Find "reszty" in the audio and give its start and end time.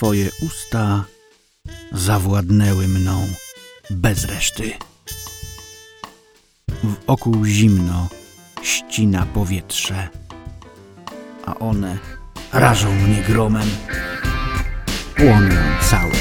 4.24-4.72